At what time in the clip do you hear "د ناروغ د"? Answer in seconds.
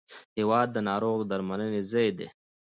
0.73-1.29